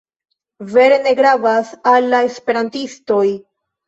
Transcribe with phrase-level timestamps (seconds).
[0.69, 3.27] Vere ne gravas al la Esperantistoj.